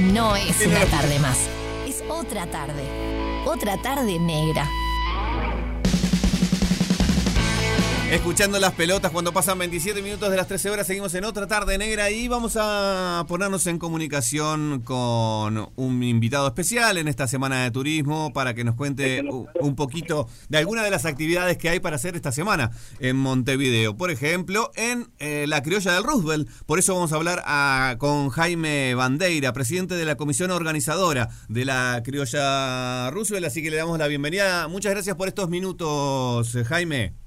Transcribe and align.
no 0.00 0.34
es 0.34 0.66
una 0.66 0.84
tarde 0.86 1.18
más. 1.18 1.38
Es 1.86 2.02
otra 2.08 2.46
tarde. 2.46 2.82
Otra 3.44 3.76
tarde 3.76 4.18
negra. 4.18 4.68
Escuchando 8.10 8.58
las 8.58 8.72
pelotas 8.72 9.12
cuando 9.12 9.32
pasan 9.32 9.56
27 9.60 10.02
minutos 10.02 10.32
de 10.32 10.36
las 10.36 10.48
13 10.48 10.70
horas, 10.70 10.84
seguimos 10.84 11.14
en 11.14 11.24
otra 11.24 11.46
tarde 11.46 11.78
negra 11.78 12.10
y 12.10 12.26
vamos 12.26 12.56
a 12.60 13.24
ponernos 13.28 13.68
en 13.68 13.78
comunicación 13.78 14.80
con 14.80 15.70
un 15.76 16.02
invitado 16.02 16.48
especial 16.48 16.98
en 16.98 17.06
esta 17.06 17.28
semana 17.28 17.62
de 17.62 17.70
turismo 17.70 18.32
para 18.32 18.52
que 18.52 18.64
nos 18.64 18.74
cuente 18.74 19.22
un 19.60 19.76
poquito 19.76 20.26
de 20.48 20.58
algunas 20.58 20.82
de 20.82 20.90
las 20.90 21.04
actividades 21.04 21.56
que 21.56 21.68
hay 21.68 21.78
para 21.78 21.94
hacer 21.94 22.16
esta 22.16 22.32
semana 22.32 22.72
en 22.98 23.14
Montevideo. 23.14 23.96
Por 23.96 24.10
ejemplo, 24.10 24.72
en 24.74 25.06
eh, 25.20 25.44
la 25.46 25.62
criolla 25.62 25.94
del 25.94 26.02
Roosevelt. 26.02 26.48
Por 26.66 26.80
eso 26.80 26.94
vamos 26.94 27.12
a 27.12 27.16
hablar 27.16 27.44
a, 27.46 27.94
con 27.98 28.30
Jaime 28.30 28.92
Bandeira, 28.96 29.52
presidente 29.52 29.94
de 29.94 30.04
la 30.04 30.16
comisión 30.16 30.50
organizadora 30.50 31.28
de 31.48 31.64
la 31.64 32.02
criolla 32.04 33.08
Roosevelt. 33.12 33.46
Así 33.46 33.62
que 33.62 33.70
le 33.70 33.76
damos 33.76 34.00
la 34.00 34.08
bienvenida. 34.08 34.66
Muchas 34.66 34.90
gracias 34.90 35.14
por 35.14 35.28
estos 35.28 35.48
minutos, 35.48 36.58
Jaime. 36.66 37.19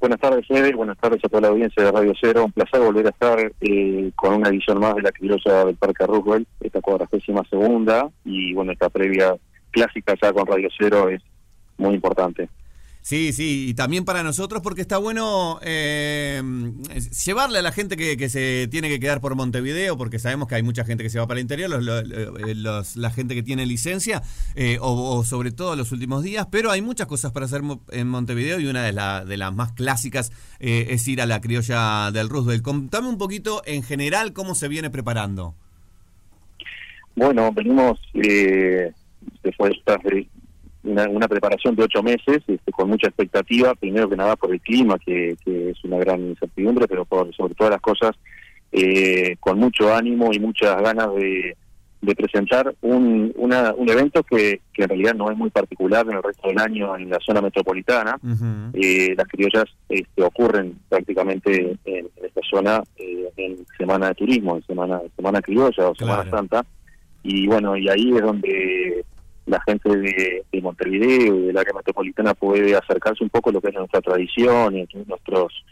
Buenas 0.00 0.20
tardes, 0.20 0.46
Eder. 0.48 0.76
Buenas 0.76 0.96
tardes 0.98 1.24
a 1.24 1.28
toda 1.28 1.40
la 1.40 1.48
audiencia 1.48 1.82
de 1.82 1.90
Radio 1.90 2.12
Cero. 2.20 2.44
Un 2.44 2.52
placer 2.52 2.80
volver 2.80 3.06
a 3.06 3.10
estar 3.10 3.52
eh, 3.60 4.12
con 4.14 4.34
una 4.34 4.48
edición 4.48 4.78
más 4.78 4.94
de 4.94 5.02
la 5.02 5.10
criolla 5.10 5.64
del 5.64 5.74
Parque 5.74 6.06
Roosevelt, 6.06 6.46
esta 6.60 6.80
cuadragésima 6.80 7.42
segunda. 7.50 8.08
Y 8.24 8.54
bueno, 8.54 8.70
esta 8.70 8.88
previa 8.90 9.34
clásica 9.72 10.14
ya 10.22 10.32
con 10.32 10.46
Radio 10.46 10.68
Cero 10.78 11.08
es 11.08 11.20
muy 11.78 11.94
importante. 11.94 12.48
Sí, 13.08 13.32
sí, 13.32 13.70
y 13.70 13.72
también 13.72 14.04
para 14.04 14.22
nosotros 14.22 14.60
porque 14.62 14.82
está 14.82 14.98
bueno 14.98 15.60
eh, 15.62 16.42
llevarle 17.24 17.58
a 17.58 17.62
la 17.62 17.72
gente 17.72 17.96
que, 17.96 18.28
se 18.28 18.68
tiene 18.70 18.90
que 18.90 19.00
quedar 19.00 19.22
por 19.22 19.34
Montevideo, 19.34 19.96
porque 19.96 20.18
sabemos 20.18 20.46
que 20.46 20.56
hay 20.56 20.62
mucha 20.62 20.84
gente 20.84 21.04
que 21.04 21.08
se 21.08 21.18
va 21.18 21.26
para 21.26 21.40
el 21.40 21.44
interior, 21.44 21.70
eh, 21.72 22.54
la 22.54 23.10
gente 23.10 23.34
que 23.34 23.42
tiene 23.42 23.64
licencia, 23.64 24.20
eh, 24.56 24.76
o, 24.82 25.24
sobre 25.24 25.52
todo 25.52 25.74
los 25.74 25.90
últimos 25.90 26.22
días, 26.22 26.48
pero 26.50 26.70
hay 26.70 26.82
muchas 26.82 27.06
cosas 27.06 27.32
para 27.32 27.46
hacer 27.46 27.62
en 27.92 28.08
Montevideo 28.08 28.60
y 28.60 28.66
una 28.66 28.82
de, 28.82 28.92
de 29.26 29.36
las 29.38 29.54
más 29.54 29.72
clásicas 29.72 30.30
es 30.60 31.08
ir 31.08 31.22
a 31.22 31.26
la 31.26 31.40
criolla 31.40 32.10
del 32.10 32.28
Roosevelt. 32.28 32.62
Contame 32.62 33.08
un 33.08 33.16
poquito 33.16 33.62
en 33.64 33.84
general 33.84 34.34
cómo 34.34 34.54
se 34.54 34.68
viene 34.68 34.90
preparando. 34.90 35.54
Bueno, 37.16 37.50
venimos 37.54 37.98
después 39.42 39.72
de 39.86 40.28
una, 40.84 41.28
preparación 41.28 41.74
de 41.74 41.84
ocho 41.84 42.02
meses 42.02 42.38
este, 42.46 42.72
con 42.72 42.88
mucha 42.88 43.08
expectativa, 43.08 43.74
primero 43.74 44.08
que 44.08 44.16
nada 44.16 44.36
por 44.36 44.52
el 44.52 44.60
clima, 44.60 44.98
que, 44.98 45.36
es 45.44 45.84
una 45.84 45.98
gran 45.98 46.20
incertidumbre, 46.20 46.86
pero 46.86 47.04
por 47.04 47.34
sobre 47.34 47.54
todas 47.54 47.72
las 47.72 47.80
cosas 47.80 48.12
eh, 48.72 49.36
con 49.40 49.58
mucho 49.58 49.94
ánimo 49.94 50.32
y 50.32 50.38
muchas 50.38 50.80
ganas 50.82 51.08
de, 51.14 51.56
presentar 52.16 52.74
un, 52.80 53.34
un 53.36 53.88
evento 53.90 54.22
que, 54.22 54.60
que, 54.72 54.82
en 54.82 54.88
realidad 54.88 55.14
no 55.14 55.30
es 55.30 55.36
muy 55.36 55.50
particular 55.50 56.06
en 56.06 56.16
el 56.16 56.22
resto 56.22 56.48
del 56.48 56.58
año 56.58 56.96
en 56.96 57.10
la 57.10 57.18
zona 57.20 57.40
metropolitana. 57.40 58.16
Eh, 58.72 59.14
las 59.16 59.26
criollas 59.28 59.64
este, 59.88 60.22
ocurren 60.22 60.78
prácticamente 60.88 61.76
en, 61.84 62.08
esta 62.22 62.40
zona 62.48 62.82
eh, 62.96 63.28
en 63.36 63.66
Semana 63.76 64.08
de 64.08 64.14
Turismo, 64.14 64.56
en 64.56 64.62
Semana, 64.64 65.00
semana 65.16 65.42
Criolla 65.42 65.90
o 65.90 65.94
Semana 65.94 66.30
Santa. 66.30 66.64
Y 67.22 67.46
bueno, 67.46 67.76
y 67.76 67.88
ahí 67.88 68.12
es 68.16 68.22
donde 68.22 69.04
la 69.48 69.60
gente 69.62 69.88
de, 69.88 70.44
Montevideo 70.62 71.36
y 71.36 71.46
del 71.46 71.56
área 71.56 71.72
metropolitana 71.72 72.34
puede 72.34 72.76
acercarse 72.76 73.24
un 73.24 73.30
poco 73.30 73.50
a 73.50 73.52
lo 73.52 73.60
que 73.60 73.68
es 73.68 73.74
nuestra 73.74 74.00
tradición 74.00 74.76
y 74.76 74.86
nuestros 75.06 75.64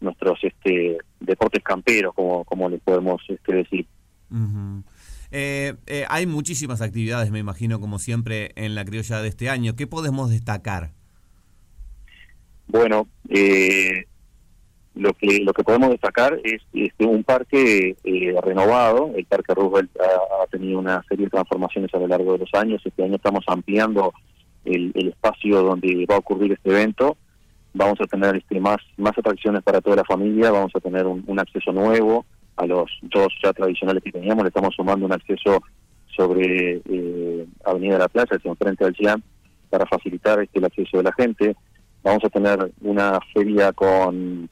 nuestros 0.00 0.38
este 0.42 0.96
deportes 1.20 1.62
camperos 1.62 2.14
como 2.14 2.44
como 2.44 2.68
le 2.68 2.78
podemos 2.78 3.22
este 3.28 3.54
decir. 3.54 3.86
Eh, 5.30 5.74
eh, 5.86 6.04
hay 6.08 6.26
muchísimas 6.26 6.80
actividades 6.80 7.30
me 7.30 7.38
imagino 7.38 7.80
como 7.80 7.98
siempre 7.98 8.52
en 8.56 8.74
la 8.74 8.84
criolla 8.84 9.22
de 9.22 9.28
este 9.28 9.48
año. 9.48 9.76
Qué 9.76 9.86
podemos 9.86 10.30
destacar 10.30 10.92
bueno 12.66 13.08
eh, 13.28 14.06
lo 15.00 15.14
que 15.14 15.40
lo 15.42 15.54
que 15.54 15.64
podemos 15.64 15.88
destacar 15.88 16.38
es, 16.44 16.60
este, 16.74 17.06
un 17.06 17.24
parque 17.24 17.96
eh, 18.04 18.34
renovado. 18.42 19.10
El 19.16 19.24
Parque 19.24 19.54
Roosevelt 19.54 19.90
ha, 19.98 20.46
tenido 20.48 20.78
una 20.78 21.02
serie 21.08 21.24
de 21.24 21.30
transformaciones 21.30 21.92
a 21.94 21.98
lo 21.98 22.06
largo 22.06 22.32
de 22.32 22.40
los 22.40 22.50
años. 22.52 22.82
Este 22.84 23.02
año 23.02 23.16
estamos 23.16 23.42
ampliando 23.46 24.12
el, 24.64 24.92
espacio 24.94 25.62
donde 25.62 26.06
va 26.08 26.16
a 26.16 26.18
ocurrir 26.18 26.52
este 26.52 26.70
evento. 26.70 27.16
Vamos 27.72 27.98
a 28.00 28.04
tener 28.04 28.36
este, 28.36 28.60
más 28.60 28.76
más 28.98 29.16
atracciones 29.16 29.62
para 29.62 29.80
toda 29.80 29.96
la 29.96 30.04
familia. 30.04 30.50
Vamos 30.50 30.72
a 30.74 30.80
tener 30.80 31.06
un, 31.06 31.38
acceso 31.38 31.72
nuevo 31.72 32.26
a 32.56 32.66
los 32.66 32.90
dos 33.00 33.32
ya 33.42 33.54
tradicionales 33.54 34.02
que 34.02 34.12
teníamos. 34.12 34.44
Le 34.44 34.48
estamos 34.48 34.74
sumando 34.74 35.06
un 35.06 35.12
acceso 35.12 35.62
sobre 36.14 36.82
eh, 36.84 37.46
Avenida 37.64 37.94
de 37.94 38.00
la 38.00 38.08
Plaza, 38.08 38.36
hacia 38.36 38.50
enfrente 38.50 38.84
al 38.84 38.94
CIAM, 38.94 39.22
para 39.70 39.86
facilitar 39.86 40.42
este, 40.42 40.58
el 40.58 40.66
acceso 40.66 40.98
de 40.98 41.04
la 41.04 41.12
gente. 41.14 41.56
Vamos 42.02 42.22
a 42.22 42.28
tener 42.28 42.70
una 42.82 43.18
feria 43.32 43.72
con 43.72 44.48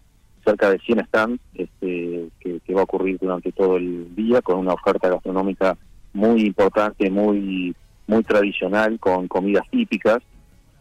cerca 0.48 0.70
de 0.70 0.78
100 0.78 1.06
stands 1.06 1.42
este, 1.54 2.28
que, 2.40 2.74
va 2.74 2.80
a 2.80 2.84
ocurrir 2.84 3.18
durante 3.20 3.52
todo 3.52 3.76
el 3.76 4.14
día 4.14 4.40
con 4.40 4.58
una 4.58 4.72
oferta 4.72 5.08
gastronómica 5.08 5.76
muy 6.12 6.42
importante, 6.42 7.10
muy 7.10 7.74
muy 8.06 8.22
tradicional 8.22 8.98
con 8.98 9.28
comidas 9.28 9.64
típicas. 9.70 10.18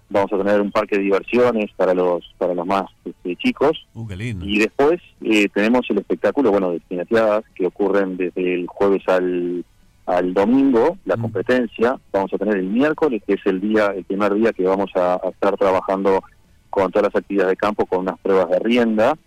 Vamos 0.09 0.31
a 0.31 0.37
tener 0.37 0.61
un 0.61 0.71
parque 0.71 0.95
de 0.95 1.03
diversiones 1.03 1.69
para 1.75 1.93
los 1.93 2.23
para 2.37 2.53
los 2.53 2.65
más 2.65 2.85
este, 3.03 3.35
chicos. 3.35 3.85
Uh, 3.93 4.07
y 4.13 4.59
después 4.59 5.01
eh, 5.21 5.49
tenemos 5.53 5.85
el 5.89 5.97
espectáculo, 5.97 6.51
bueno, 6.51 6.71
de 6.71 6.77
espinateadas 6.77 7.43
que 7.53 7.67
ocurren 7.67 8.15
desde 8.15 8.53
el 8.53 8.67
jueves 8.67 9.03
al, 9.07 9.65
al 10.05 10.33
domingo, 10.33 10.97
la 11.03 11.17
mm. 11.17 11.21
competencia. 11.21 11.99
Vamos 12.13 12.33
a 12.33 12.37
tener 12.37 12.55
el 12.55 12.67
miércoles, 12.67 13.21
que 13.27 13.33
es 13.33 13.45
el 13.45 13.59
día 13.59 13.87
el 13.87 14.05
primer 14.05 14.33
día 14.35 14.53
que 14.53 14.63
vamos 14.63 14.91
a, 14.95 15.15
a 15.15 15.29
estar 15.29 15.57
trabajando 15.57 16.23
con 16.69 16.89
todas 16.91 17.11
las 17.11 17.21
actividades 17.21 17.51
de 17.51 17.57
campo, 17.57 17.85
con 17.85 17.99
unas 17.99 18.19
pruebas 18.19 18.49
de 18.49 18.59
rienda 18.59 19.17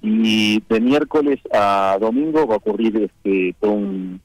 y 0.00 0.62
de 0.68 0.80
miércoles 0.80 1.40
a 1.52 1.96
domingo 2.00 2.46
va 2.46 2.54
a 2.54 2.58
ocurrir 2.58 2.96
este, 2.96 3.54
un, 3.66 4.20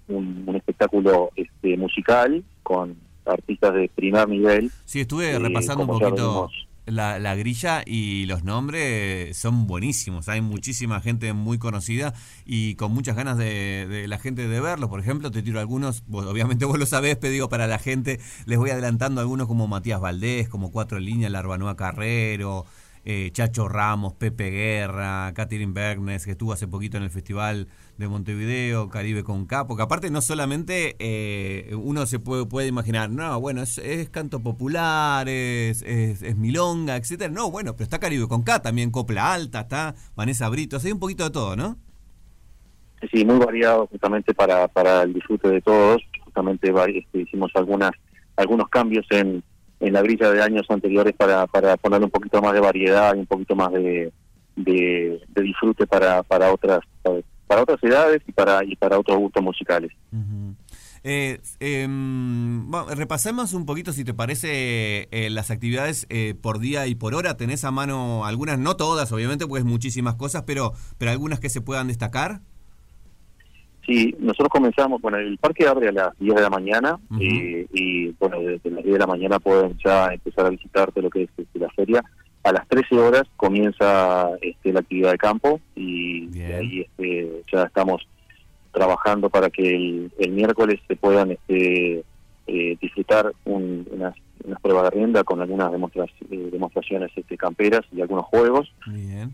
espectáculo 0.55 1.31
este, 1.35 1.77
musical 1.77 2.43
con 2.63 2.95
artistas 3.25 3.73
de 3.73 3.89
primer 3.93 4.27
nivel. 4.29 4.71
Sí, 4.85 5.01
estuve 5.01 5.31
eh, 5.31 5.39
repasando 5.39 5.83
un 5.83 5.99
poquito 5.99 6.49
la, 6.87 7.19
la, 7.19 7.35
grilla 7.35 7.83
y 7.85 8.25
los 8.25 8.43
nombres 8.43 9.35
son 9.37 9.67
buenísimos. 9.67 10.29
Hay 10.29 10.41
muchísima 10.41 11.01
gente 11.01 11.33
muy 11.33 11.57
conocida 11.57 12.13
y 12.45 12.75
con 12.75 12.93
muchas 12.93 13.15
ganas 13.15 13.37
de, 13.37 14.05
la 14.07 14.17
gente 14.17 14.47
de 14.47 14.59
verlos. 14.61 14.89
Por 14.89 14.99
ejemplo, 14.99 15.29
te 15.29 15.43
tiro 15.43 15.59
algunos, 15.59 16.03
obviamente 16.09 16.65
vos 16.65 16.79
lo 16.79 16.85
sabés, 16.85 17.17
pero 17.17 17.33
digo 17.33 17.49
para 17.49 17.67
la 17.67 17.77
gente, 17.77 18.19
les 18.45 18.57
voy 18.57 18.69
adelantando 18.69 19.21
algunos 19.21 19.47
como 19.47 19.67
Matías 19.67 19.99
Valdés, 19.99 20.47
como 20.47 20.71
Cuatro 20.71 20.99
Líneas, 20.99 21.31
Larbanúa 21.31 21.75
Carrero. 21.75 22.65
Eh, 23.09 23.31
Chacho 23.31 23.69
Ramos, 23.69 24.15
Pepe 24.15 24.49
Guerra, 24.49 25.31
Catherine 25.33 25.71
Bergnes, 25.71 26.25
que 26.25 26.31
estuvo 26.31 26.51
hace 26.51 26.67
poquito 26.67 26.97
en 26.97 27.03
el 27.03 27.09
Festival 27.09 27.69
de 27.97 28.09
Montevideo, 28.09 28.89
Caribe 28.89 29.23
con 29.23 29.45
Capo, 29.45 29.77
que 29.77 29.83
aparte 29.83 30.11
no 30.11 30.19
solamente 30.19 30.97
eh, 30.99 31.73
uno 31.73 32.05
se 32.05 32.19
puede, 32.19 32.67
imaginar, 32.67 33.09
no, 33.09 33.39
bueno, 33.39 33.61
es, 33.61 34.09
canto 34.09 34.41
popular, 34.41 35.29
es, 35.29 35.83
es, 35.83 36.35
milonga, 36.35 36.97
etcétera. 36.97 37.31
No, 37.31 37.49
bueno, 37.49 37.77
pero 37.77 37.85
está 37.85 37.97
Caribe 37.97 38.27
con 38.27 38.43
K, 38.43 38.61
también 38.61 38.91
Copla 38.91 39.33
Alta, 39.33 39.61
está 39.61 39.95
Vanessa 40.17 40.49
Brito, 40.49 40.77
hay 40.83 40.91
un 40.91 40.99
poquito 40.99 41.23
de 41.23 41.29
todo, 41.29 41.55
¿no? 41.55 41.77
Sí, 43.09 43.23
muy 43.23 43.37
variado 43.37 43.87
justamente 43.87 44.33
para, 44.33 44.67
para 44.67 45.03
el 45.03 45.13
disfrute 45.13 45.47
de 45.47 45.61
todos. 45.61 46.01
Justamente 46.25 46.73
este, 46.89 47.21
hicimos 47.21 47.51
algunas 47.55 47.91
algunos 48.35 48.67
cambios 48.67 49.05
en 49.11 49.41
en 49.79 49.93
la 49.93 50.01
grilla 50.01 50.31
de 50.31 50.41
años 50.41 50.65
anteriores 50.69 51.13
para, 51.15 51.47
para 51.47 51.77
ponerle 51.77 52.05
un 52.05 52.11
poquito 52.11 52.41
más 52.41 52.53
de 52.53 52.59
variedad 52.59 53.15
y 53.15 53.19
un 53.19 53.27
poquito 53.27 53.55
más 53.55 53.71
de, 53.71 54.11
de, 54.55 55.21
disfrute 55.35 55.85
para, 55.85 56.23
para 56.23 56.51
otras 56.51 56.79
para, 57.47 57.61
otras 57.61 57.81
edades 57.83 58.21
y 58.27 58.31
para 58.31 58.63
y 58.63 58.75
para 58.75 58.99
otros 58.99 59.17
gustos 59.17 59.43
musicales. 59.43 59.91
Eh, 61.03 61.39
em, 61.61 62.69
repasemos 62.89 63.53
un 63.53 63.65
poquito, 63.65 63.93
si 63.93 64.03
te 64.03 64.13
parece, 64.13 65.07
eh, 65.11 65.29
las 65.29 65.51
actividades 65.51 66.05
eh, 66.09 66.35
por 66.41 66.59
día 66.59 66.85
y 66.87 66.95
por 66.95 67.15
hora. 67.15 67.37
¿Tenés 67.37 67.63
a 67.63 67.71
mano 67.71 68.25
algunas? 68.25 68.59
No 68.59 68.75
todas, 68.75 69.11
obviamente, 69.13 69.47
pues 69.47 69.63
muchísimas 69.63 70.15
cosas, 70.15 70.43
pero, 70.45 70.73
pero 70.97 71.11
algunas 71.11 71.39
que 71.39 71.49
se 71.49 71.61
puedan 71.61 71.87
destacar. 71.87 72.41
Sí, 73.87 74.13
nosotros 74.19 74.49
comenzamos, 74.49 75.01
bueno, 75.01 75.17
el 75.17 75.37
parque 75.37 75.65
abre 75.65 75.87
a 75.87 75.91
las 75.93 76.19
10 76.19 76.35
de 76.35 76.41
la 76.41 76.49
mañana 76.49 76.99
y, 77.17 78.09
bueno, 78.19 78.37
desde 78.39 78.69
las 78.69 78.83
10 78.83 78.93
de 78.93 78.99
la 78.99 79.07
mañana 79.07 79.39
pueden 79.39 79.77
ya 79.83 80.09
empezar 80.13 80.45
a 80.45 80.49
visitarte 80.49 81.01
lo 81.01 81.09
que 81.09 81.23
es 81.23 81.29
este, 81.37 81.57
la 81.57 81.69
feria. 81.69 82.03
A 82.43 82.51
las 82.51 82.67
13 82.67 82.95
horas 82.99 83.23
comienza 83.37 84.29
este, 84.41 84.73
la 84.73 84.81
actividad 84.81 85.11
de 85.11 85.17
campo 85.17 85.61
y 85.73 86.27
ahí 86.41 86.81
este, 86.81 87.43
ya 87.51 87.63
estamos 87.63 88.05
trabajando 88.73 89.29
para 89.29 89.49
que 89.49 90.09
el, 90.19 90.31
miércoles 90.31 90.81
se 90.85 90.97
puedan 90.97 91.31
este, 91.31 92.03
eh, 92.47 92.77
disfrutar 92.81 93.31
unas 93.45 94.15
unas 94.45 94.61
pruebas 94.61 94.83
de 94.83 94.89
rienda 94.91 95.23
con 95.23 95.41
algunas 95.41 95.71
eh, 96.31 96.49
demostraciones 96.51 97.11
este, 97.15 97.37
camperas 97.37 97.81
y 97.91 98.01
algunos 98.01 98.25
juegos. 98.25 98.71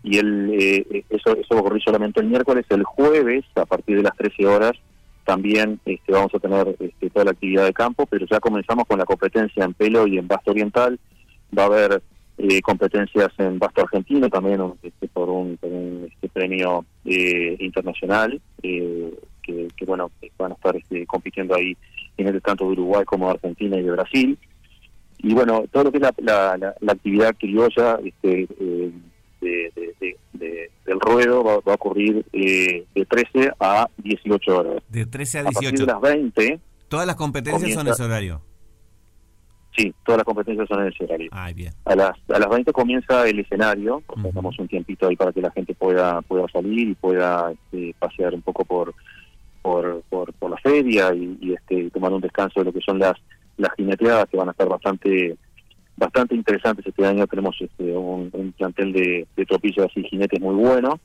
Y 0.03 0.17
el, 0.17 0.49
eh, 0.59 1.05
eso, 1.09 1.35
eso 1.35 1.57
ocurrió 1.57 1.79
solamente 1.83 2.21
el 2.21 2.27
miércoles. 2.27 2.65
El 2.69 2.83
jueves, 2.83 3.45
a 3.55 3.65
partir 3.65 3.97
de 3.97 4.03
las 4.03 4.15
13 4.17 4.45
horas, 4.47 4.73
también 5.25 5.79
este, 5.85 6.11
vamos 6.11 6.33
a 6.33 6.39
tener 6.39 6.75
este, 6.79 7.09
toda 7.09 7.25
la 7.25 7.31
actividad 7.31 7.65
de 7.65 7.73
campo, 7.73 8.05
pero 8.05 8.25
ya 8.29 8.39
comenzamos 8.39 8.85
con 8.87 8.99
la 8.99 9.05
competencia 9.05 9.63
en 9.63 9.73
pelo 9.73 10.07
y 10.07 10.17
en 10.17 10.27
basto 10.27 10.51
oriental. 10.51 10.99
Va 11.57 11.63
a 11.63 11.67
haber 11.67 12.01
eh, 12.37 12.61
competencias 12.61 13.31
en 13.37 13.59
basto 13.59 13.81
argentino 13.81 14.27
también 14.29 14.59
este, 14.81 15.07
por 15.07 15.29
un, 15.29 15.57
este, 15.61 16.29
premio 16.29 16.85
eh, 17.05 17.55
internacional, 17.59 18.41
eh, 18.63 19.13
que, 19.41 19.67
bueno, 19.85 20.09
van 20.37 20.53
a 20.53 20.55
estar 20.55 20.75
este, 20.75 21.05
compitiendo 21.05 21.53
ahí 21.53 21.75
en 22.17 22.27
el 22.27 22.41
tanto 22.41 22.65
de 22.65 22.71
Uruguay 22.71 23.05
como 23.05 23.27
de 23.27 23.33
Argentina 23.33 23.77
y 23.77 23.83
de 23.83 23.91
Brasil. 23.91 24.39
Y 25.19 25.33
bueno, 25.33 25.63
todo 25.71 25.85
lo 25.85 25.91
que 25.91 25.99
es 25.99 26.03
la, 26.17 26.57
la, 26.57 26.91
actividad 26.91 27.33
criolla 27.39 27.97
este, 28.03 28.47
del 29.41 30.99
ruedo 30.99 31.43
va, 31.43 31.53
a 31.53 31.75
ocurrir 31.75 32.25
de 32.31 33.05
13 33.07 33.53
a 33.59 33.87
18 33.97 34.57
horas. 34.57 34.83
De 34.89 35.05
13 35.05 35.39
a 35.39 35.43
18. 35.43 35.57
A 35.57 35.61
partir 35.61 35.79
de 35.79 35.85
las 35.85 36.01
20. 36.01 36.59
Todas 36.89 37.07
las 37.07 37.15
competencias 37.15 37.73
son 37.73 37.87
en 37.87 37.93
ese 37.93 38.03
horario. 38.03 38.41
Sí, 39.75 39.93
todas 40.05 40.19
las 40.19 40.25
competencias 40.25 40.67
son 40.67 40.81
en 40.81 40.89
ese 40.89 41.03
horario. 41.05 41.31
bien. 41.55 41.73
A 41.85 41.95
las, 41.95 42.11
a 42.29 42.39
las 42.39 42.49
20 42.49 42.71
comienza 42.73 43.27
el 43.27 43.39
escenario, 43.39 44.03
o 44.05 44.31
damos 44.31 44.59
un 44.59 44.67
tiempito 44.67 45.07
ahí 45.07 45.15
para 45.15 45.31
que 45.31 45.41
la 45.41 45.51
gente 45.51 45.73
pueda 45.73 46.21
pueda 46.21 46.47
salir 46.49 46.89
y 46.89 46.95
pueda 46.95 47.51
este, 47.51 47.95
pasear 47.97 48.33
un 48.33 48.41
poco 48.41 48.65
por 48.65 48.93
por, 49.63 50.03
por, 50.09 50.51
la 50.51 50.57
feria 50.57 51.11
y, 51.15 51.53
este, 51.53 51.89
tomar 51.89 52.11
un 52.11 52.21
descanso 52.21 52.59
de 52.59 52.65
lo 52.65 52.73
que 52.73 52.81
son 52.81 52.99
las 52.99 53.15
las 53.57 53.73
jineteadas 53.75 54.27
que 54.29 54.37
van 54.37 54.49
a 54.49 54.51
estar 54.51 54.67
bastante 54.67 55.35
bastante 55.95 56.35
interesantes 56.35 56.85
este 56.85 57.05
año. 57.05 57.25
Tenemos 57.27 57.55
este, 57.59 57.95
un, 57.95 58.53
plantel 58.57 58.93
de, 58.93 59.27
de 59.35 59.45
tropillas 59.45 59.87
y 59.95 60.03
jinetes 60.03 60.39
muy 60.41 60.55
bueno 60.55 60.99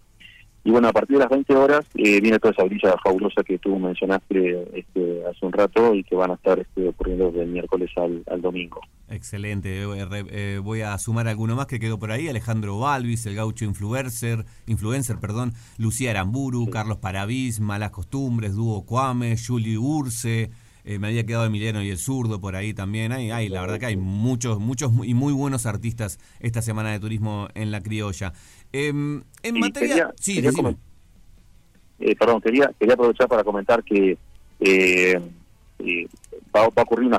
y 0.68 0.70
bueno, 0.70 0.88
a 0.88 0.92
partir 0.92 1.16
de 1.16 1.22
las 1.22 1.30
20 1.30 1.56
horas 1.56 1.86
eh, 1.94 2.20
viene 2.20 2.38
toda 2.38 2.52
esa 2.52 2.64
brilla 2.64 2.94
fabulosa 3.02 3.42
que 3.42 3.56
tú 3.58 3.78
mencionaste 3.78 4.78
este, 4.78 5.24
hace 5.24 5.46
un 5.46 5.50
rato 5.50 5.94
y 5.94 6.04
que 6.04 6.14
van 6.14 6.32
a 6.32 6.34
estar 6.34 6.58
este, 6.58 6.86
ocurriendo 6.86 7.30
del 7.30 7.48
miércoles 7.48 7.90
al, 7.96 8.42
domingo. 8.42 8.82
Excelente. 9.08 9.82
Eh, 9.82 10.06
eh, 10.30 10.60
voy 10.62 10.82
a 10.82 10.98
sumar 10.98 11.26
alguno 11.26 11.56
más 11.56 11.68
que 11.68 11.80
quedó 11.80 11.98
por 11.98 12.12
ahí. 12.12 12.28
Alejandro 12.28 12.78
Balvis, 12.78 13.24
el 13.24 13.34
gaucho 13.34 13.64
influencer, 13.64 14.44
influencer 14.66 15.16
perdón, 15.18 15.54
Lucía 15.78 16.10
Aramburu, 16.10 16.68
Carlos 16.68 16.98
Paravís, 16.98 17.60
Malas 17.60 17.90
Costumbres, 17.90 18.52
Dúo 18.54 18.84
Cuame, 18.84 19.36
Juli 19.38 19.78
Urce. 19.78 20.50
me 20.84 21.06
había 21.06 21.24
quedado 21.24 21.46
Emiliano 21.46 21.82
y 21.82 21.88
el 21.88 21.96
zurdo 21.96 22.42
por 22.42 22.56
ahí 22.56 22.74
también. 22.74 23.12
Hay, 23.12 23.30
hay, 23.30 23.48
la 23.48 23.62
verdad 23.62 23.78
que 23.78 23.86
hay 23.86 23.96
muchos, 23.96 24.60
muchos 24.60 24.92
y 25.02 25.14
muy 25.14 25.32
buenos 25.32 25.64
artistas 25.64 26.18
esta 26.40 26.60
semana 26.60 26.90
de 26.92 27.00
turismo 27.00 27.48
en 27.54 27.70
la 27.70 27.80
criolla. 27.80 28.34
Em, 28.72 29.22
en 29.42 29.58
materia... 29.58 30.12
sí, 30.16 30.42
eh, 32.00 32.14
perdón, 32.14 32.40
quería, 32.40 32.70
quería 32.78 32.94
aprovechar 32.94 33.26
para 33.26 33.42
comentar 33.42 33.82
que 33.82 34.16
eh, 34.60 35.20
eh, 35.80 36.08
va, 36.54 36.62
a 36.62 36.82
ocurrir 36.82 37.08
una 37.08 37.18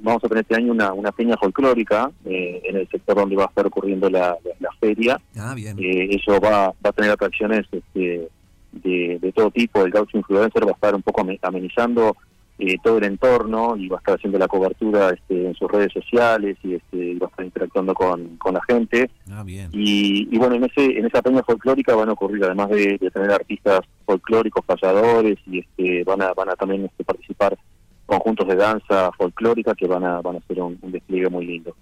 vamos 0.00 0.24
a 0.24 0.28
tener 0.28 0.42
este 0.42 0.54
año 0.54 0.70
una, 0.70 0.92
una 0.92 1.10
peña 1.10 1.36
folclórica 1.36 2.10
en 2.24 2.76
el 2.76 2.88
sector 2.88 3.16
donde 3.16 3.34
va 3.34 3.44
a 3.44 3.48
estar 3.48 3.66
ocurriendo 3.66 4.08
la, 4.08 4.36
feria. 4.80 5.20
Ah, 5.36 5.54
bien. 5.54 5.76
eso 5.78 6.40
va, 6.40 6.68
va 6.68 6.90
a 6.90 6.92
tener 6.92 7.10
atracciones 7.10 7.66
este, 7.70 8.28
de, 8.72 9.18
de 9.20 9.32
todo 9.32 9.50
tipo. 9.50 9.84
El 9.84 9.90
Gaucho 9.90 10.16
Influencer 10.16 10.66
va 10.66 10.70
a 10.70 10.74
estar 10.74 10.94
un 10.94 11.02
poco 11.02 11.24
amenizando 11.42 12.16
eh, 12.58 12.76
todo 12.82 12.98
el 12.98 13.04
entorno 13.04 13.76
y 13.76 13.88
va 13.88 13.96
a 13.96 14.00
estar 14.00 14.16
haciendo 14.16 14.38
la 14.38 14.46
cobertura 14.46 15.10
este, 15.10 15.46
en 15.46 15.54
sus 15.54 15.70
redes 15.70 15.92
sociales 15.92 16.56
y, 16.62 16.74
este, 16.74 17.14
va 17.14 17.26
a 17.26 17.30
estar 17.30 17.44
interactuando 17.44 17.94
con, 17.94 18.36
con 18.36 18.54
la 18.54 18.60
gente. 18.68 19.10
Ah, 19.30 19.42
bien. 19.42 19.68
Y, 19.72 20.36
bueno, 20.38 20.56
en 20.56 20.64
ese 20.64 20.98
en 20.98 21.06
esa 21.06 21.22
peña 21.22 21.42
folclórica 21.42 21.94
van 21.94 22.10
a 22.10 22.12
ocurrir, 22.12 22.44
además 22.44 22.68
de, 22.70 22.98
tener 23.12 23.32
artistas 23.32 23.80
folclóricos, 24.04 24.64
payadores, 24.64 25.38
y 25.46 25.60
este, 25.60 26.04
van 26.04 26.22
a 26.22 26.32
van 26.34 26.50
a 26.50 26.54
también 26.54 26.84
este, 26.84 27.04
participar 27.04 27.58
conjuntos 28.06 28.46
de 28.46 28.56
danza 28.56 29.10
folclórica 29.12 29.74
que 29.74 29.86
van 29.86 30.04
a 30.04 30.20
van 30.20 30.36
a 30.36 30.38
hacer 30.38 30.60
un, 30.60 30.78
despliegue 30.82 31.30
muy 31.30 31.46
lindo. 31.46 31.74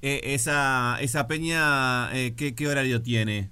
Eh, 0.00 0.20
esa 0.24 0.96
esa 1.00 1.26
peña, 1.26 2.10
eh, 2.16 2.34
¿qué, 2.36 2.54
¿qué 2.54 2.66
horario 2.66 3.02
tiene? 3.02 3.50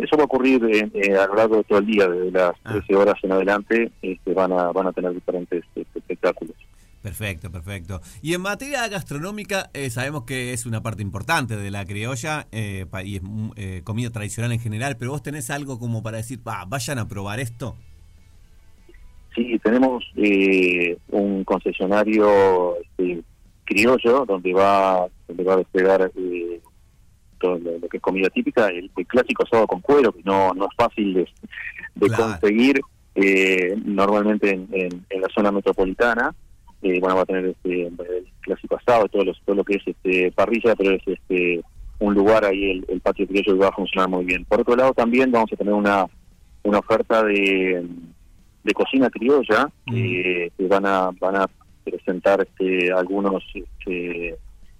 Eso 0.00 0.16
va 0.16 0.22
a 0.22 0.26
ocurrir 0.26 0.62
eh, 0.94 1.16
a 1.16 1.26
lo 1.26 1.34
largo 1.34 1.56
de 1.56 1.64
todo 1.64 1.78
el 1.78 1.86
día, 1.86 2.08
desde 2.08 2.30
las 2.30 2.52
13 2.62 2.94
ah. 2.94 2.98
horas 2.98 3.14
en 3.22 3.32
adelante, 3.32 3.92
este, 4.02 4.32
van, 4.32 4.52
a, 4.52 4.72
van 4.72 4.86
a 4.86 4.92
tener 4.92 5.12
diferentes 5.12 5.64
este, 5.74 5.98
espectáculos. 5.98 6.56
Perfecto, 7.02 7.50
perfecto. 7.50 8.00
Y 8.20 8.34
en 8.34 8.42
materia 8.42 8.86
gastronómica, 8.88 9.70
eh, 9.72 9.88
sabemos 9.90 10.24
que 10.24 10.52
es 10.52 10.66
una 10.66 10.82
parte 10.82 11.02
importante 11.02 11.56
de 11.56 11.70
la 11.70 11.84
criolla 11.86 12.46
eh, 12.52 12.86
y 13.04 13.16
es 13.16 13.22
mm, 13.22 13.50
comida 13.84 14.10
tradicional 14.10 14.52
en 14.52 14.60
general, 14.60 14.96
pero 14.98 15.12
vos 15.12 15.22
tenés 15.22 15.50
algo 15.50 15.78
como 15.78 16.02
para 16.02 16.18
decir, 16.18 16.40
vayan 16.42 16.98
a 16.98 17.08
probar 17.08 17.40
esto. 17.40 17.76
Sí, 19.34 19.58
tenemos 19.62 20.04
un 21.08 21.44
concesionario 21.44 22.76
este, 22.80 23.22
criollo 23.64 24.24
donde 24.26 24.52
va, 24.52 25.06
donde 25.28 25.44
va 25.44 25.54
a 25.54 25.56
desplegar 27.40 27.80
lo, 27.80 27.88
que 27.88 27.96
es 27.96 28.02
comida 28.02 28.28
típica, 28.30 28.68
el, 28.68 28.90
clásico 29.06 29.44
asado 29.44 29.66
con 29.66 29.80
cuero, 29.80 30.12
que 30.12 30.22
no, 30.24 30.52
no 30.54 30.66
es 30.66 30.76
fácil 30.76 31.14
de, 31.94 32.10
conseguir 32.10 32.80
eh, 33.14 33.74
normalmente 33.84 34.50
en, 34.50 35.04
la 35.20 35.28
zona 35.34 35.50
metropolitana. 35.52 36.34
Eh, 36.82 36.98
bueno, 36.98 37.16
va 37.16 37.22
a 37.22 37.26
tener 37.26 37.44
este, 37.46 37.88
el 37.88 38.26
clásico 38.40 38.76
asado, 38.76 39.06
todo 39.08 39.24
lo, 39.24 39.34
todo 39.44 39.56
lo 39.56 39.64
que 39.64 39.76
es 39.76 39.82
este, 39.86 40.32
parrilla, 40.32 40.74
pero 40.76 40.92
es 40.92 41.02
este 41.06 41.62
un 41.98 42.14
lugar 42.14 42.46
ahí, 42.46 42.82
el, 42.88 43.00
patio 43.00 43.26
criollo, 43.26 43.52
que 43.52 43.60
va 43.60 43.68
a 43.68 43.72
funcionar 43.72 44.08
muy 44.08 44.24
bien. 44.24 44.44
Por 44.46 44.60
otro 44.60 44.74
lado, 44.74 44.94
también 44.94 45.30
vamos 45.30 45.52
a 45.52 45.56
tener 45.56 45.74
una, 45.74 46.06
una 46.62 46.78
oferta 46.78 47.22
de, 47.22 47.86
de 48.64 48.72
cocina 48.72 49.10
criolla, 49.10 49.70
mm. 49.86 49.94
eh, 49.94 50.50
que 50.56 50.66
van 50.66 50.86
a, 50.86 51.10
van 51.20 51.36
a 51.36 51.46
presentar 51.84 52.40
este, 52.40 52.90
algunos 52.90 53.44
este, 53.54 54.34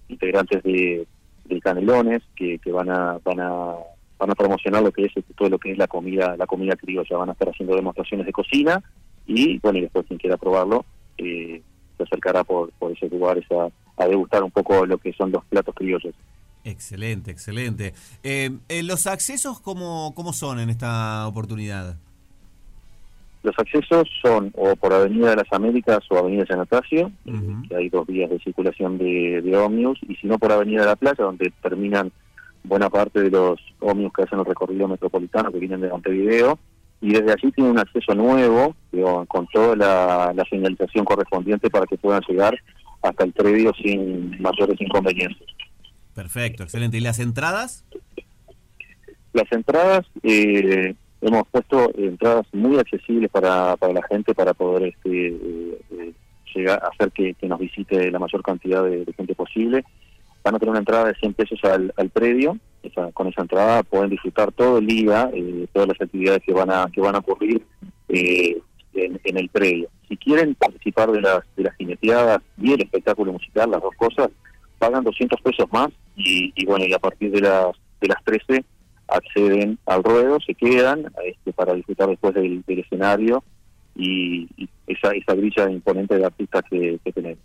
integrantes 0.07 0.63
de 0.63 1.05
de 1.55 1.61
Canelones 1.61 2.21
que, 2.35 2.59
van 2.71 2.89
a 2.89 3.19
van 3.23 3.39
a 3.39 3.75
van 4.17 4.29
a 4.29 4.35
promocionar 4.35 4.83
lo 4.83 4.91
que 4.91 5.05
es 5.05 5.11
todo 5.35 5.49
lo 5.49 5.57
que 5.57 5.71
es 5.71 5.77
la 5.77 5.87
comida 5.87 6.35
la 6.37 6.47
comida 6.47 6.75
criolla. 6.75 7.17
Van 7.17 7.29
a 7.29 7.33
estar 7.33 7.49
haciendo 7.49 7.75
demostraciones 7.75 8.25
de 8.25 8.31
cocina 8.31 8.81
y 9.27 9.59
bueno 9.59 9.79
y 9.79 9.81
después 9.81 10.05
quien 10.07 10.19
quiera 10.19 10.37
probarlo 10.37 10.85
eh, 11.17 11.61
se 11.97 12.03
acercará 12.03 12.43
por, 12.43 12.71
por 12.73 12.91
esos 12.91 13.11
lugares 13.11 13.45
a, 13.51 13.69
a 14.03 14.07
degustar 14.07 14.43
un 14.43 14.51
poco 14.51 14.85
lo 14.85 14.97
que 14.97 15.13
son 15.13 15.31
los 15.31 15.45
platos 15.45 15.75
criollos. 15.75 16.13
Excelente 16.63 17.31
excelente. 17.31 17.93
Eh, 18.23 18.51
eh, 18.69 18.83
los 18.83 19.07
accesos 19.07 19.59
cómo 19.59 20.13
cómo 20.15 20.33
son 20.33 20.59
en 20.59 20.69
esta 20.69 21.27
oportunidad 21.27 21.97
los 23.43 23.57
accesos 23.57 24.07
son 24.21 24.51
o 24.55 24.75
por 24.75 24.93
Avenida 24.93 25.31
de 25.31 25.37
las 25.37 25.51
Américas 25.51 25.99
o 26.09 26.17
Avenida 26.17 26.45
San 26.45 26.59
Atasio, 26.59 27.11
que 27.67 27.75
hay 27.75 27.89
dos 27.89 28.05
vías 28.07 28.29
de 28.29 28.39
circulación 28.39 28.97
de, 28.97 29.41
de 29.41 29.57
ómnibus, 29.57 29.99
y 30.07 30.15
si 30.15 30.27
no 30.27 30.37
por 30.37 30.51
Avenida 30.51 30.81
de 30.81 30.87
la 30.87 30.95
Playa, 30.95 31.23
donde 31.23 31.51
terminan 31.61 32.11
buena 32.63 32.89
parte 32.89 33.21
de 33.21 33.31
los 33.31 33.59
ómnibus 33.79 34.13
que 34.13 34.23
hacen 34.23 34.39
el 34.39 34.45
recorrido 34.45 34.87
metropolitano 34.87 35.51
que 35.51 35.59
vienen 35.59 35.81
de 35.81 35.89
Montevideo, 35.89 36.59
y 37.01 37.13
desde 37.13 37.31
allí 37.31 37.51
tiene 37.51 37.71
un 37.71 37.79
acceso 37.79 38.13
nuevo, 38.13 38.75
con 39.27 39.47
toda 39.47 39.75
la, 39.75 40.33
la 40.35 40.45
señalización 40.45 41.03
correspondiente 41.03 41.69
para 41.69 41.87
que 41.87 41.97
puedan 41.97 42.21
llegar 42.27 42.55
hasta 43.01 43.23
el 43.23 43.33
predio 43.33 43.73
sin 43.73 44.39
mayores 44.39 44.79
inconvenientes. 44.79 45.47
Perfecto, 46.13 46.61
excelente. 46.61 46.97
¿Y 46.97 47.01
las 47.01 47.19
entradas? 47.19 47.83
Las 49.33 49.51
entradas 49.51 50.05
eh, 50.21 50.93
hemos 51.21 51.47
puesto 51.49 51.91
entradas 51.95 52.45
muy 52.51 52.77
accesibles 52.77 53.29
para, 53.29 53.77
para 53.77 53.93
la 53.93 54.03
gente 54.03 54.33
para 54.33 54.53
poder 54.53 54.89
este, 54.89 55.27
eh, 55.27 55.81
eh, 55.91 56.13
llegar 56.53 56.81
hacer 56.91 57.11
que, 57.11 57.35
nos 57.47 57.59
visite 57.59 58.11
la 58.11 58.19
mayor 58.19 58.41
cantidad 58.41 58.83
de, 58.83 59.05
gente 59.15 59.35
posible. 59.35 59.83
Van 60.43 60.55
a 60.55 60.59
tener 60.59 60.71
una 60.71 60.79
entrada 60.79 61.05
de 61.05 61.15
100 61.15 61.33
pesos 61.35 61.59
al, 61.63 61.93
al 61.95 62.09
predio. 62.09 62.57
con 63.13 63.27
esa 63.27 63.41
entrada 63.41 63.83
pueden 63.83 64.09
disfrutar 64.09 64.51
todo 64.51 64.79
el 64.79 64.87
día, 64.87 65.29
eh, 65.33 65.67
todas 65.71 65.89
las 65.89 66.01
actividades 66.01 66.41
que 66.43 66.53
van 66.53 66.71
a 66.71 66.89
que 66.91 66.99
van 66.99 67.15
a 67.15 67.19
ocurrir 67.19 67.63
en, 68.09 68.61
en, 69.23 69.37
el 69.37 69.49
predio. 69.49 69.89
Si 70.09 70.17
quieren 70.17 70.55
participar 70.55 71.11
de 71.11 71.21
las 71.21 71.41
de 71.55 71.63
las 71.63 71.75
jineteadas 71.75 72.41
y 72.57 72.73
el 72.73 72.81
espectáculo 72.81 73.33
musical, 73.33 73.69
las 73.69 73.81
dos 73.81 73.93
cosas, 73.95 74.29
pagan 74.79 75.03
200 75.03 75.39
pesos 75.41 75.71
más 75.71 75.89
y, 76.15 76.51
y 76.55 76.65
bueno, 76.65 76.85
y 76.85 76.93
a 76.93 76.99
partir 76.99 77.31
de 77.31 77.41
las 77.41 77.67
de 78.01 78.07
las 78.07 78.23
13 78.23 78.65
acceden 79.11 79.77
al 79.85 80.03
ruedo, 80.03 80.39
se 80.45 80.55
quedan 80.55 81.11
este, 81.25 81.53
para 81.53 81.73
disfrutar 81.73 82.09
después 82.09 82.33
del, 82.33 82.63
escenario 82.67 83.43
y, 83.95 84.47
esa, 84.87 85.11
esa 85.11 85.35
grilla 85.35 85.69
imponente 85.69 86.17
de 86.17 86.25
artistas 86.25 86.63
que, 86.69 86.99
tenemos. 87.13 87.43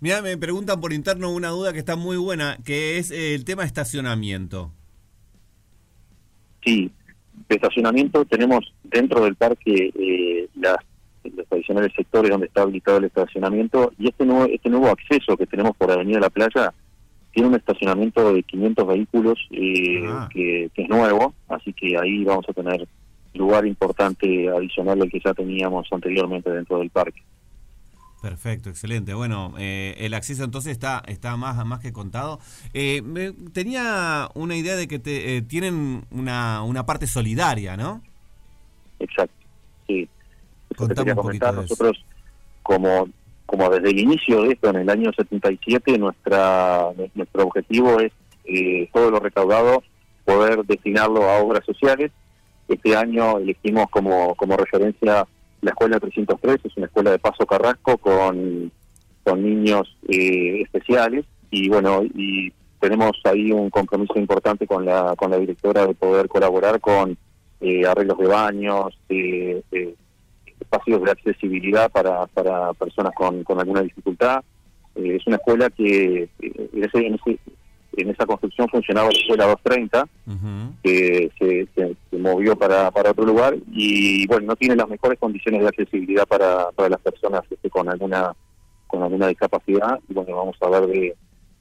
Mira, 0.00 0.20
me 0.22 0.36
preguntan 0.36 0.80
por 0.80 0.92
interno 0.92 1.30
una 1.30 1.48
duda 1.48 1.72
que 1.72 1.78
está 1.78 1.96
muy 1.96 2.16
buena, 2.16 2.58
que 2.64 2.98
es 2.98 3.10
eh, 3.10 3.34
el 3.34 3.44
tema 3.44 3.62
de 3.62 3.68
estacionamiento. 3.68 4.70
Sí, 6.62 6.90
de 7.48 7.56
estacionamiento 7.56 8.24
tenemos 8.24 8.72
dentro 8.82 9.24
del 9.24 9.34
parque 9.34 9.92
eh, 9.94 10.48
las, 10.54 10.76
los 11.24 11.46
tradicionales 11.46 11.92
sectores 11.96 12.30
donde 12.30 12.46
está 12.46 12.62
habilitado 12.62 12.98
el 12.98 13.04
estacionamiento 13.04 13.92
y 13.98 14.08
este 14.08 14.24
nuevo, 14.24 14.46
este 14.46 14.70
nuevo 14.70 14.88
acceso 14.88 15.36
que 15.36 15.46
tenemos 15.46 15.76
por 15.76 15.90
Avenida 15.90 16.20
La 16.20 16.30
Playa 16.30 16.72
tiene 17.34 17.48
un 17.48 17.56
estacionamiento 17.56 18.32
de 18.32 18.42
500 18.44 18.86
vehículos 18.86 19.38
eh, 19.50 20.04
ah. 20.06 20.28
que, 20.32 20.70
es 20.74 20.88
nuevo, 20.88 21.34
así 21.48 21.72
que 21.72 21.98
ahí 21.98 22.24
vamos 22.24 22.46
a 22.48 22.52
tener 22.52 22.86
lugar 23.34 23.66
importante 23.66 24.48
adicional 24.48 25.02
al 25.02 25.10
que 25.10 25.20
ya 25.24 25.34
teníamos 25.34 25.86
anteriormente 25.90 26.50
dentro 26.50 26.78
del 26.78 26.90
parque. 26.90 27.20
Perfecto, 28.22 28.70
excelente. 28.70 29.12
Bueno, 29.12 29.52
eh, 29.58 29.96
el 29.98 30.14
acceso 30.14 30.44
entonces 30.44 30.72
está 30.72 31.02
está 31.08 31.36
más 31.36 31.62
más 31.66 31.80
que 31.80 31.92
contado. 31.92 32.38
Eh, 32.72 33.02
tenía 33.52 34.30
una 34.34 34.56
idea 34.56 34.76
de 34.76 34.88
que 34.88 34.98
te, 34.98 35.36
eh, 35.36 35.42
tienen 35.42 36.06
una, 36.10 36.62
una 36.62 36.86
parte 36.86 37.06
solidaria, 37.06 37.76
¿no? 37.76 38.00
Exacto, 38.98 39.34
sí. 39.86 40.08
Poquito 40.74 41.04
Nosotros, 41.52 42.02
como 42.62 43.08
como 43.46 43.68
desde 43.70 43.90
el 43.90 43.98
inicio 43.98 44.42
de 44.42 44.52
esto, 44.52 44.70
en 44.70 44.76
el 44.76 44.90
año 44.90 45.12
77, 45.12 45.98
nuestra 45.98 46.88
nuestro 47.14 47.44
objetivo 47.44 48.00
es 48.00 48.12
todo 48.92 49.10
lo 49.10 49.20
recaudado 49.20 49.82
poder 50.24 50.64
destinarlo 50.64 51.22
a 51.28 51.40
obras 51.40 51.64
sociales. 51.64 52.10
Este 52.68 52.96
año 52.96 53.38
elegimos 53.38 53.88
como, 53.90 54.34
como 54.34 54.56
referencia 54.56 55.26
la 55.64 55.70
escuela 55.70 55.98
303 55.98 56.60
es 56.62 56.76
una 56.76 56.86
escuela 56.86 57.10
de 57.10 57.18
Paso 57.18 57.46
Carrasco 57.46 57.96
con, 57.96 58.70
con 59.22 59.42
niños 59.42 59.96
eh, 60.08 60.60
especiales 60.62 61.24
y 61.50 61.70
bueno, 61.70 62.02
y 62.14 62.52
tenemos 62.80 63.12
ahí 63.24 63.50
un 63.50 63.70
compromiso 63.70 64.18
importante 64.18 64.66
con 64.66 64.84
la, 64.84 65.14
con 65.16 65.30
la 65.30 65.38
directora 65.38 65.86
de 65.86 65.94
poder 65.94 66.28
colaborar 66.28 66.80
con 66.80 67.16
eh, 67.62 67.86
arreglos 67.86 68.18
de 68.18 68.26
baños, 68.26 68.98
eh, 69.08 69.62
espacios 70.60 71.02
de 71.02 71.10
accesibilidad 71.10 71.90
para, 71.90 72.26
para 72.26 72.72
personas 72.74 73.12
con, 73.14 73.44
con 73.44 73.58
alguna 73.60 73.82
dificultad. 73.82 74.42
es 74.94 75.26
una 75.26 75.36
escuela 75.36 75.70
que 75.70 76.28
en 76.40 76.84
ese, 76.84 77.06
en 77.06 77.14
ese, 77.14 77.38
en 77.96 78.10
esa 78.10 78.26
construcción 78.26 78.68
funcionaba 78.68 79.10
la 79.10 79.18
escuela 79.18 79.46
230, 79.46 80.08
que 80.82 81.30
se, 81.38 82.18
movió 82.18 82.56
para, 82.56 82.90
para 82.90 83.10
otro 83.10 83.24
lugar 83.24 83.54
y 83.70 84.26
bueno, 84.26 84.46
no 84.46 84.56
tiene 84.56 84.76
las 84.76 84.88
mejores 84.88 85.18
condiciones 85.18 85.60
de 85.60 85.68
accesibilidad 85.68 86.26
para, 86.26 86.70
para 86.70 86.88
las 86.88 87.00
personas 87.00 87.42
este, 87.50 87.68
con 87.68 87.88
alguna 87.88 88.34
con 88.86 89.02
alguna 89.02 89.26
discapacidad 89.26 89.98
y 90.08 90.14
bueno, 90.14 90.36
vamos 90.36 90.56
a 90.60 90.68
ver 90.70 90.86
de, 90.86 91.16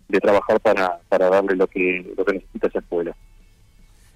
de 0.07 0.19
trabajar 0.19 0.59
para, 0.59 0.99
para 1.09 1.29
darle 1.29 1.55
lo 1.55 1.67
que, 1.67 2.13
lo 2.15 2.23
que 2.23 2.33
necesita 2.33 2.67
esa 2.67 2.79
escuela. 2.79 3.15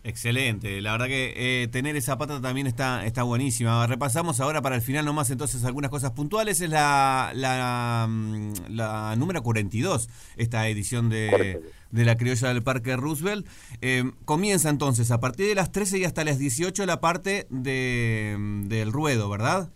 Excelente, 0.07 0.79
la 0.79 0.93
verdad 0.93 1.07
que 1.07 1.33
eh, 1.35 1.67
tener 1.67 1.97
esa 1.97 2.17
pata 2.17 2.39
también 2.39 2.65
está, 2.65 3.05
está 3.05 3.23
buenísima. 3.23 3.85
Repasamos 3.87 4.39
ahora 4.39 4.61
para 4.61 4.77
el 4.77 4.81
final 4.81 5.03
nomás 5.03 5.29
entonces 5.31 5.65
algunas 5.65 5.91
cosas 5.91 6.11
puntuales. 6.11 6.61
Es 6.61 6.69
la, 6.69 7.33
la, 7.35 8.07
mm, 8.07 8.53
la 8.69 9.17
número 9.17 9.43
42, 9.43 10.07
esta 10.37 10.65
edición 10.69 11.09
de, 11.09 11.61
de 11.91 12.05
la 12.05 12.15
criolla 12.15 12.47
del 12.47 12.63
Parque 12.63 12.95
Roosevelt. 12.95 13.45
Eh, 13.81 14.09
comienza 14.23 14.69
entonces 14.69 15.11
a 15.11 15.19
partir 15.19 15.45
de 15.45 15.55
las 15.55 15.73
13 15.73 15.97
y 15.97 16.05
hasta 16.05 16.23
las 16.23 16.39
18 16.39 16.85
la 16.85 17.01
parte 17.01 17.45
de, 17.49 18.63
del 18.63 18.93
ruedo, 18.93 19.29
¿verdad? 19.29 19.73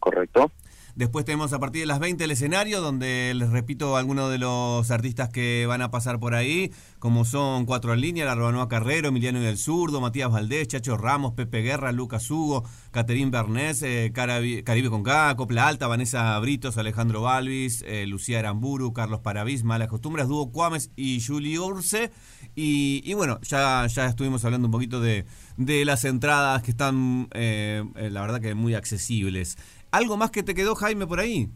Correcto. 0.00 0.50
Después 0.96 1.26
tenemos 1.26 1.52
a 1.52 1.58
partir 1.58 1.82
de 1.82 1.86
las 1.86 1.98
20 1.98 2.24
el 2.24 2.30
escenario, 2.30 2.80
donde 2.80 3.34
les 3.34 3.50
repito 3.50 3.98
algunos 3.98 4.30
de 4.30 4.38
los 4.38 4.90
artistas 4.90 5.28
que 5.28 5.66
van 5.66 5.82
a 5.82 5.90
pasar 5.90 6.18
por 6.18 6.34
ahí, 6.34 6.72
como 6.98 7.26
son 7.26 7.66
Cuatro 7.66 7.92
en 7.92 8.00
Línea, 8.00 8.24
La 8.24 8.32
Arbanoa 8.32 8.66
Carrero, 8.66 9.08
Emiliano 9.08 9.38
del 9.40 9.58
Zurdo, 9.58 10.00
Matías 10.00 10.30
Valdés, 10.30 10.68
Chacho 10.68 10.96
Ramos, 10.96 11.34
Pepe 11.34 11.60
Guerra, 11.60 11.92
Lucas 11.92 12.30
Hugo, 12.30 12.64
Caterín 12.92 13.30
Bernés, 13.30 13.82
eh, 13.82 14.10
Caribe 14.14 14.88
con 14.88 15.02
K, 15.02 15.36
Copla 15.36 15.68
Alta, 15.68 15.86
Vanessa 15.86 16.38
Britos, 16.38 16.78
Alejandro 16.78 17.20
Balvis, 17.20 17.84
eh, 17.86 18.06
Lucía 18.06 18.38
Aramburu, 18.38 18.94
Carlos 18.94 19.20
Paravis, 19.20 19.64
Malas 19.64 19.88
Costumbres, 19.88 20.28
Dúo 20.28 20.50
Cuames 20.50 20.92
y 20.96 21.20
Juli 21.20 21.58
Urse. 21.58 22.10
Y, 22.54 23.12
bueno, 23.12 23.38
ya, 23.42 23.86
ya 23.86 24.06
estuvimos 24.06 24.42
hablando 24.46 24.68
un 24.68 24.72
poquito 24.72 24.98
de, 25.02 25.26
de 25.58 25.84
las 25.84 26.06
entradas 26.06 26.62
que 26.62 26.70
están, 26.70 27.28
eh, 27.34 27.84
la 27.94 28.22
verdad 28.22 28.40
que 28.40 28.54
muy 28.54 28.72
accesibles. 28.74 29.58
¿Algo 29.96 30.18
más 30.18 30.30
que 30.30 30.42
te 30.42 30.54
quedó, 30.54 30.74
Jaime, 30.74 31.06
por 31.06 31.20
ahí? 31.20 31.48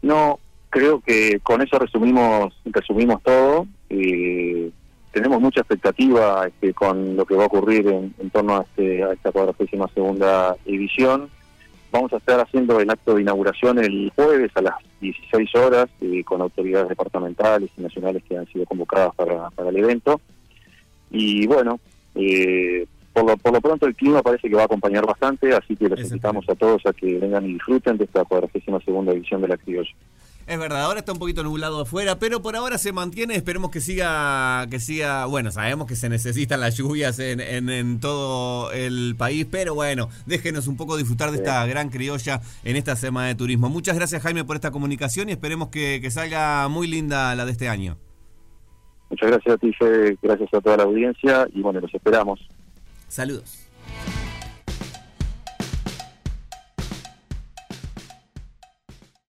No, 0.00 0.38
creo 0.70 1.00
que 1.00 1.40
con 1.40 1.60
eso 1.60 1.76
resumimos 1.76 2.54
resumimos 2.66 3.20
todo. 3.24 3.66
y 3.90 4.72
tenemos 5.10 5.40
mucha 5.40 5.62
expectativa 5.62 6.46
este, 6.46 6.72
con 6.72 7.16
lo 7.16 7.26
que 7.26 7.34
va 7.34 7.42
a 7.42 7.46
ocurrir 7.46 7.88
en, 7.88 8.30
torno 8.30 8.58
a, 8.58 8.62
este, 8.62 9.02
a 9.02 9.12
esta 9.12 9.32
cuadragésima 9.32 9.88
segunda 9.88 10.54
edición. 10.64 11.28
Vamos 11.90 12.12
a 12.12 12.18
estar 12.18 12.38
haciendo 12.38 12.78
el 12.78 12.88
acto 12.88 13.16
de 13.16 13.22
inauguración 13.22 13.80
el 13.80 14.12
jueves 14.14 14.52
a 14.54 14.62
las 14.62 14.74
16 15.00 15.52
horas 15.56 15.88
eh, 16.00 16.22
con 16.22 16.40
autoridades 16.42 16.90
departamentales 16.90 17.70
y 17.76 17.82
nacionales 17.82 18.22
que 18.22 18.38
han 18.38 18.46
sido 18.46 18.66
convocadas 18.66 19.12
para, 19.16 19.50
para 19.50 19.70
el 19.70 19.78
evento. 19.78 20.20
Y 21.10 21.44
bueno, 21.48 21.80
eh, 22.14 22.86
por 23.12 23.24
lo, 23.24 23.36
por 23.36 23.52
lo 23.52 23.60
pronto 23.60 23.86
el 23.86 23.94
clima 23.94 24.22
parece 24.22 24.48
que 24.48 24.54
va 24.54 24.62
a 24.62 24.66
acompañar 24.66 25.06
bastante, 25.06 25.54
así 25.54 25.76
que 25.76 25.88
los 25.88 26.00
invitamos 26.00 26.48
a 26.48 26.54
todos 26.54 26.84
a 26.86 26.92
que 26.92 27.18
vengan 27.18 27.44
y 27.44 27.54
disfruten 27.54 27.98
de 27.98 28.04
esta 28.04 28.24
cuadragésima 28.24 28.80
segunda 28.80 29.12
edición 29.12 29.42
de 29.42 29.48
la 29.48 29.56
criolla. 29.56 29.90
Es 30.46 30.58
verdad, 30.58 30.82
ahora 30.82 30.98
está 30.98 31.12
un 31.12 31.20
poquito 31.20 31.44
nublado 31.44 31.82
afuera, 31.82 32.18
pero 32.18 32.42
por 32.42 32.56
ahora 32.56 32.76
se 32.76 32.92
mantiene, 32.92 33.36
esperemos 33.36 33.70
que 33.70 33.80
siga, 33.80 34.66
que 34.70 34.80
siga, 34.80 35.26
bueno, 35.26 35.52
sabemos 35.52 35.86
que 35.86 35.94
se 35.94 36.08
necesitan 36.08 36.60
las 36.60 36.76
lluvias 36.76 37.18
en, 37.20 37.40
en, 37.40 38.00
todo 38.00 38.72
el 38.72 39.14
país, 39.16 39.46
pero 39.48 39.74
bueno, 39.74 40.08
déjenos 40.26 40.66
un 40.66 40.76
poco 40.76 40.96
disfrutar 40.96 41.30
de 41.30 41.36
esta 41.36 41.64
gran 41.66 41.90
criolla 41.90 42.40
en 42.64 42.74
esta 42.76 42.96
semana 42.96 43.28
de 43.28 43.34
turismo. 43.36 43.68
Muchas 43.68 43.94
gracias 43.94 44.20
Jaime 44.22 44.44
por 44.44 44.56
esta 44.56 44.72
comunicación 44.72 45.28
y 45.28 45.32
esperemos 45.32 45.68
que, 45.68 46.00
que 46.02 46.10
salga 46.10 46.66
muy 46.68 46.88
linda 46.88 47.34
la 47.36 47.44
de 47.44 47.52
este 47.52 47.68
año. 47.68 47.96
Muchas 49.10 49.30
gracias 49.30 49.54
a 49.54 49.58
ti, 49.58 49.72
Fede, 49.74 50.16
gracias 50.22 50.52
a 50.54 50.60
toda 50.60 50.78
la 50.78 50.82
audiencia 50.84 51.46
y 51.54 51.62
bueno, 51.62 51.80
los 51.80 51.94
esperamos. 51.94 52.40
Saludos. 53.12 53.61